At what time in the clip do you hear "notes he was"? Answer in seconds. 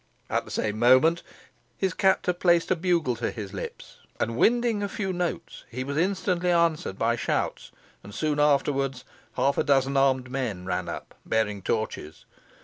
5.13-5.95